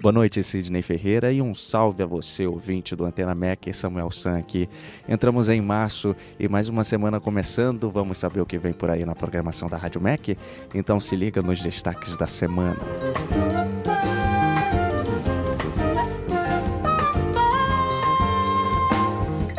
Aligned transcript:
Boa 0.00 0.12
noite, 0.12 0.42
Sidney 0.42 0.80
Ferreira, 0.80 1.32
e 1.32 1.42
um 1.42 1.54
salve 1.54 2.02
a 2.02 2.06
você, 2.06 2.46
ouvinte 2.46 2.94
do 2.94 3.04
Antena 3.04 3.34
Mac, 3.34 3.66
Samuel 3.74 4.10
San 4.10 4.38
aqui. 4.38 4.68
Entramos 5.08 5.48
em 5.48 5.60
março 5.60 6.14
e 6.38 6.48
mais 6.48 6.68
uma 6.68 6.84
semana 6.84 7.20
começando. 7.20 7.90
Vamos 7.90 8.18
saber 8.18 8.40
o 8.40 8.46
que 8.46 8.58
vem 8.58 8.72
por 8.72 8.90
aí 8.90 9.04
na 9.04 9.14
programação 9.14 9.68
da 9.68 9.76
Rádio 9.76 10.00
Mac? 10.00 10.28
Então 10.74 11.00
se 11.00 11.16
liga 11.16 11.42
nos 11.42 11.60
destaques 11.60 12.16
da 12.16 12.26
semana. 12.26 12.78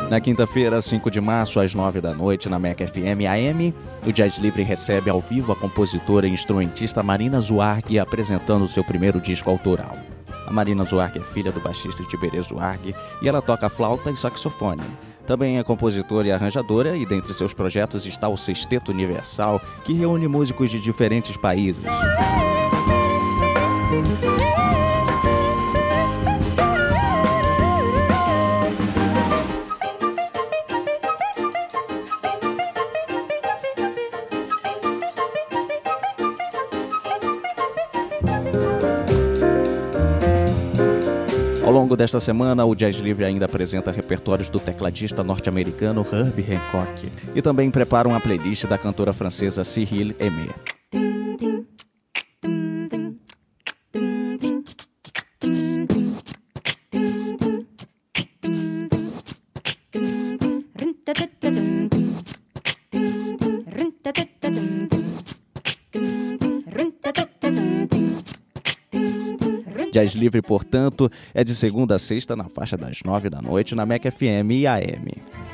Na 0.09 0.19
quinta-feira, 0.19 0.81
5 0.81 1.11
de 1.11 1.21
março, 1.21 1.59
às 1.59 1.75
9 1.75 2.01
da 2.01 2.15
noite, 2.15 2.49
na 2.49 2.57
Mac 2.57 2.79
FM 2.79 3.27
AM, 3.29 3.75
o 4.07 4.11
Jazz 4.11 4.39
Livre 4.39 4.63
recebe 4.63 5.07
ao 5.07 5.21
vivo 5.21 5.51
a 5.51 5.55
compositora 5.55 6.27
e 6.27 6.31
instrumentista 6.31 7.03
Marina 7.03 7.39
Zuarg 7.39 7.99
apresentando 7.99 8.67
seu 8.67 8.83
primeiro 8.83 9.21
disco 9.21 9.51
autoral. 9.51 9.95
A 10.47 10.51
Marina 10.51 10.83
Zuarg 10.83 11.19
é 11.19 11.21
filha 11.21 11.51
do 11.51 11.59
baixista 11.59 12.03
Tiberê 12.05 12.41
Zuarg 12.41 12.95
e 13.21 13.29
ela 13.29 13.39
toca 13.39 13.69
flauta 13.69 14.09
e 14.09 14.17
saxofone. 14.17 14.81
Também 15.27 15.59
é 15.59 15.63
compositora 15.63 16.27
e 16.27 16.31
arranjadora, 16.31 16.97
e 16.97 17.05
dentre 17.05 17.31
seus 17.35 17.53
projetos 17.53 18.03
está 18.07 18.27
o 18.27 18.35
Sexteto 18.35 18.89
Universal, 18.89 19.61
que 19.85 19.93
reúne 19.93 20.27
músicos 20.27 20.71
de 20.71 20.79
diferentes 20.79 21.37
países. 21.37 21.83
Ao 41.69 41.75
longo 41.75 41.95
desta 41.95 42.19
semana, 42.19 42.65
o 42.65 42.73
Jazz 42.73 42.95
Livre 42.95 43.23
ainda 43.23 43.45
apresenta 43.45 43.91
repertórios 43.91 44.49
do 44.49 44.59
tecladista 44.59 45.23
norte-americano 45.23 46.03
Herbie 46.11 46.55
Hancock 46.55 47.07
e 47.35 47.43
também 47.43 47.69
prepara 47.69 48.07
uma 48.07 48.19
playlist 48.19 48.65
da 48.65 48.75
cantora 48.75 49.13
francesa 49.13 49.63
Cyril 49.63 50.15
Aimé. 50.19 50.49
Jazz 69.91 70.13
Livre, 70.13 70.41
portanto, 70.41 71.11
é 71.33 71.43
de 71.43 71.55
segunda 71.55 71.95
a 71.95 71.99
sexta 71.99 72.35
na 72.35 72.45
faixa 72.45 72.77
das 72.77 72.99
nove 73.03 73.29
da 73.29 73.41
noite 73.41 73.75
na 73.75 73.85
Mac 73.85 74.03
FM 74.03 74.51
e 74.51 74.67
AM. 74.67 75.48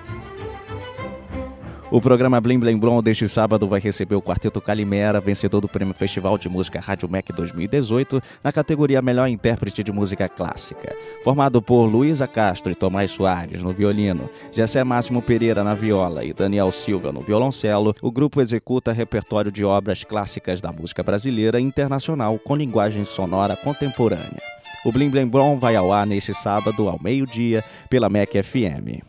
O 1.96 2.02
programa 2.02 2.42
Blim 2.42 2.60
Blim 2.60 2.78
Blom 2.78 3.02
deste 3.02 3.26
sábado 3.30 3.70
vai 3.70 3.80
receber 3.80 4.16
o 4.16 4.22
Quarteto 4.22 4.60
Calimera, 4.60 5.22
vencedor 5.22 5.62
do 5.62 5.70
Prêmio 5.70 5.94
Festival 5.94 6.38
de 6.38 6.50
Música 6.50 6.78
Rádio 6.78 7.08
Mac 7.08 7.26
2018, 7.34 8.22
na 8.44 8.52
categoria 8.52 9.02
Melhor 9.02 9.30
Intérprete 9.30 9.82
de 9.82 9.94
Música 9.94 10.28
Clássica. 10.28 10.94
Formado 11.24 11.62
por 11.62 11.86
Luísa 11.86 12.28
Castro 12.28 12.70
e 12.70 12.76
Tomás 12.76 13.12
Soares 13.12 13.64
no 13.64 13.72
violino, 13.72 14.30
Jessé 14.52 14.84
Máximo 14.84 15.22
Pereira 15.22 15.64
na 15.64 15.74
viola 15.74 16.26
e 16.26 16.34
Daniel 16.34 16.70
Silva 16.70 17.14
no 17.14 17.22
violoncelo, 17.22 17.96
o 18.02 18.12
grupo 18.12 18.42
executa 18.42 18.92
repertório 18.92 19.50
de 19.50 19.64
obras 19.64 20.04
clássicas 20.04 20.60
da 20.60 20.74
música 20.74 21.02
brasileira 21.02 21.62
e 21.62 21.64
internacional 21.64 22.38
com 22.40 22.58
linguagem 22.58 23.06
sonora 23.06 23.56
contemporânea. 23.56 24.42
O 24.84 24.92
Blim 24.92 25.10
Blim 25.10 25.28
Blom 25.28 25.58
vai 25.58 25.78
ao 25.78 25.94
ar 25.94 26.06
neste 26.06 26.34
sábado 26.34 26.90
ao 26.90 27.02
meio-dia 27.02 27.64
pela 27.90 28.10
Mac 28.10 28.32
FM. 28.32 29.00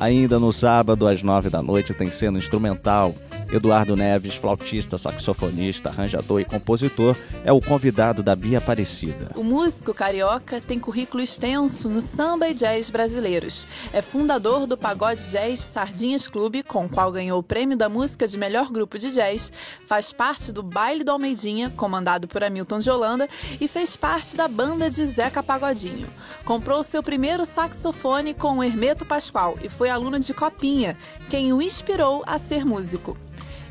Ainda 0.00 0.38
no 0.38 0.52
sábado, 0.52 1.08
às 1.08 1.22
nove 1.22 1.50
da 1.50 1.60
noite, 1.60 1.92
tem 1.92 2.10
cena 2.10 2.38
instrumental. 2.38 3.14
Eduardo 3.50 3.96
Neves, 3.96 4.34
flautista, 4.34 4.98
saxofonista, 4.98 5.88
arranjador 5.88 6.40
e 6.40 6.44
compositor, 6.44 7.16
é 7.44 7.52
o 7.52 7.60
convidado 7.60 8.22
da 8.22 8.36
Bia 8.36 8.58
Aparecida. 8.58 9.30
O 9.34 9.42
músico 9.42 9.94
carioca 9.94 10.60
tem 10.60 10.78
currículo 10.78 11.22
extenso 11.22 11.88
no 11.88 12.00
samba 12.00 12.48
e 12.48 12.54
jazz 12.54 12.90
brasileiros. 12.90 13.66
É 13.92 14.02
fundador 14.02 14.66
do 14.66 14.76
Pagode 14.76 15.22
Jazz 15.30 15.60
Sardinhas 15.60 16.28
Clube, 16.28 16.62
com 16.62 16.84
o 16.84 16.88
qual 16.88 17.10
ganhou 17.10 17.38
o 17.38 17.42
prêmio 17.42 17.76
da 17.76 17.88
música 17.88 18.28
de 18.28 18.36
melhor 18.36 18.70
grupo 18.70 18.98
de 18.98 19.12
jazz, 19.12 19.50
faz 19.86 20.12
parte 20.12 20.52
do 20.52 20.62
Baile 20.62 21.04
do 21.04 21.10
Almeidinha, 21.10 21.72
comandado 21.76 22.28
por 22.28 22.44
Hamilton 22.44 22.78
de 22.80 22.90
Holanda, 22.90 23.28
e 23.60 23.66
fez 23.66 23.96
parte 23.96 24.36
da 24.36 24.46
banda 24.46 24.90
de 24.90 25.04
Zeca 25.06 25.42
Pagodinho. 25.42 26.08
Comprou 26.44 26.82
seu 26.82 27.02
primeiro 27.02 27.46
saxofone 27.46 28.34
com 28.34 28.58
o 28.58 28.64
Hermeto 28.64 29.04
Pascoal 29.04 29.56
e 29.62 29.68
foi 29.68 29.88
aluno 29.88 30.20
de 30.20 30.34
Copinha, 30.34 30.96
quem 31.30 31.52
o 31.52 31.62
inspirou 31.62 32.22
a 32.26 32.38
ser 32.38 32.64
músico. 32.64 33.16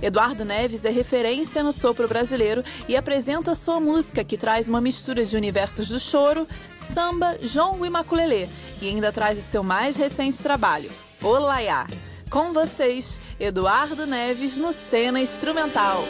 Eduardo 0.01 0.45
Neves 0.45 0.85
é 0.85 0.89
referência 0.89 1.63
no 1.63 1.71
sopro 1.71 2.07
brasileiro 2.07 2.63
e 2.87 2.95
apresenta 2.95 3.55
sua 3.55 3.79
música, 3.79 4.23
que 4.23 4.37
traz 4.37 4.67
uma 4.67 4.79
mistura 4.79 5.25
de 5.25 5.35
universos 5.35 5.87
do 5.87 5.99
choro, 5.99 6.47
samba, 6.93 7.37
jongo 7.41 7.85
e 7.85 7.89
maculelê, 7.89 8.47
e 8.81 8.87
ainda 8.87 9.11
traz 9.11 9.37
o 9.37 9.41
seu 9.41 9.63
mais 9.63 9.95
recente 9.95 10.41
trabalho, 10.41 10.91
Olaiá. 11.21 11.87
Com 12.29 12.53
vocês, 12.53 13.19
Eduardo 13.39 14.05
Neves 14.05 14.57
no 14.57 14.73
Cena 14.73 15.19
Instrumental. 15.19 16.03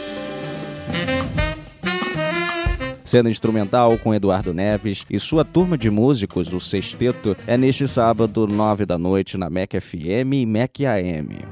Cena 3.04 3.30
instrumental 3.30 3.96
com 3.96 4.14
Eduardo 4.14 4.52
Neves 4.52 5.06
e 5.08 5.18
sua 5.18 5.42
turma 5.42 5.78
de 5.78 5.88
músicos 5.88 6.46
do 6.46 6.60
Sexteto 6.60 7.34
é 7.46 7.56
neste 7.56 7.88
sábado, 7.88 8.46
nove 8.46 8.84
da 8.84 8.98
noite, 8.98 9.38
na 9.38 9.48
Mac 9.48 9.70
FM 9.80 10.34
e 10.34 10.44
Mac 10.44 10.78
AM. 10.80 11.47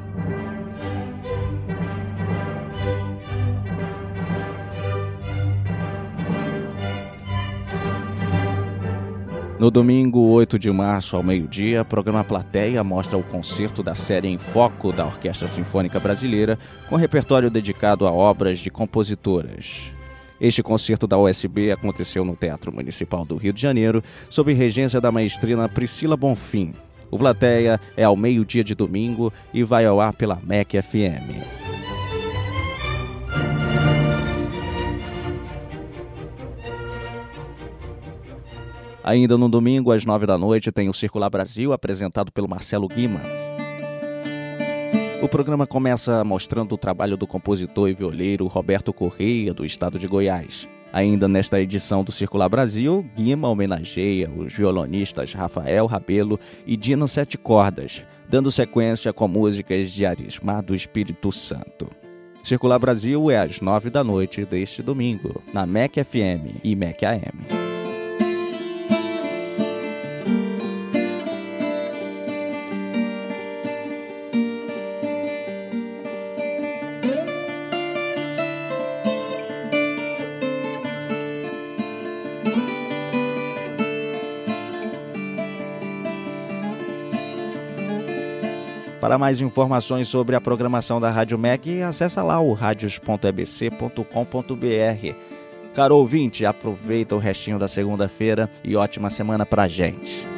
No 9.66 9.71
domingo 9.72 10.21
8 10.21 10.60
de 10.60 10.71
março, 10.71 11.16
ao 11.16 11.25
meio-dia, 11.25 11.82
o 11.82 11.84
programa 11.84 12.22
Plateia 12.22 12.84
mostra 12.84 13.19
o 13.19 13.22
concerto 13.25 13.82
da 13.82 13.97
série 13.97 14.28
Em 14.28 14.38
Foco 14.38 14.93
da 14.93 15.04
Orquestra 15.04 15.49
Sinfônica 15.49 15.99
Brasileira, 15.99 16.56
com 16.88 16.94
repertório 16.94 17.50
dedicado 17.50 18.06
a 18.06 18.12
obras 18.12 18.60
de 18.60 18.71
compositoras. 18.71 19.91
Este 20.41 20.62
concerto 20.62 21.09
da 21.09 21.19
USB 21.19 21.72
aconteceu 21.72 22.25
no 22.25 22.37
Teatro 22.37 22.72
Municipal 22.72 23.25
do 23.25 23.34
Rio 23.34 23.53
de 23.53 23.60
Janeiro, 23.60 24.05
sob 24.31 24.53
regência 24.53 25.00
da 25.00 25.10
maestrina 25.10 25.69
Priscila 25.69 26.16
Bonfim. 26.16 26.72
O 27.10 27.19
Plateia 27.19 27.81
é 27.97 28.05
ao 28.05 28.15
meio-dia 28.15 28.62
de 28.62 28.72
domingo 28.72 29.32
e 29.53 29.65
vai 29.65 29.84
ao 29.84 30.00
ar 30.00 30.12
pela 30.12 30.38
MEC 30.47 30.81
FM. 30.81 31.66
Ainda 39.06 39.39
no 39.39 39.49
domingo, 39.49 39.93
às 39.93 40.05
nove 40.05 40.27
da 40.27 40.37
noite, 40.37 40.72
tem 40.72 40.89
o 40.89 40.93
Circular 40.93 41.31
Brasil, 41.31 41.72
apresentado 41.72 42.33
pelo 42.33 42.49
Marcelo 42.49 42.89
Guima. 42.89 43.21
O 45.22 45.28
programa 45.28 45.65
começa 45.65 46.25
mostrando 46.25 46.75
o 46.75 46.77
trabalho 46.77 47.17
do 47.17 47.25
compositor 47.25 47.89
e 47.89 47.94
violeiro 47.94 48.49
Roberto 48.49 48.93
Correia, 48.93 49.55
do 49.55 49.65
estado 49.65 49.97
de 49.97 50.09
Goiás. 50.09 50.67
Ainda 50.93 51.28
nesta 51.28 51.61
edição 51.61 52.03
do 52.03 52.11
Circular 52.11 52.49
Brasil, 52.49 53.09
Guima 53.15 53.49
homenageia 53.49 54.28
os 54.28 54.53
violonistas 54.53 55.33
Rafael 55.33 55.87
Rabelo 55.87 56.41
e 56.67 56.77
Dino 56.77 57.06
Sete 57.06 57.38
Cordas, 57.38 58.03
dando 58.28 58.50
sequência 58.50 59.12
com 59.12 59.28
músicas 59.28 59.93
de 59.93 60.05
Arismar 60.05 60.64
do 60.64 60.75
Espírito 60.75 61.31
Santo. 61.31 61.88
Circular 62.43 62.81
Brasil 62.81 63.31
é 63.31 63.38
às 63.38 63.61
nove 63.61 63.88
da 63.88 64.03
noite 64.03 64.44
deste 64.44 64.82
domingo, 64.82 65.41
na 65.55 65.64
MEC 65.64 66.03
FM 66.03 66.58
e 66.64 66.75
MEC 66.75 67.05
AM. 67.05 67.66
Para 89.06 89.19
mais 89.19 89.41
informações 89.41 90.08
sobre 90.08 90.35
a 90.35 90.41
programação 90.41 91.00
da 91.00 91.12
Rádio 91.12 91.38
MEC, 91.38 91.81
acessa 91.81 92.25
lá 92.25 92.41
o 92.41 92.53
radios.ebc.com.br. 92.53 95.14
Caro 95.73 95.97
ouvinte, 95.97 96.44
aproveita 96.44 97.14
o 97.14 97.20
restinho 97.20 97.56
da 97.56 97.69
segunda-feira 97.69 98.50
e 98.64 98.75
ótima 98.75 99.08
semana 99.08 99.47
pra 99.47 99.69
gente. 99.69 100.36